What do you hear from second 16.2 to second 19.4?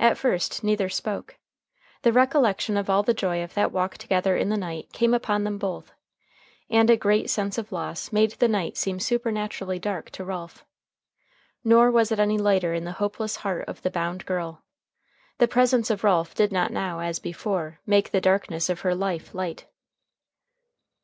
did not now, as before, make the darkness of her life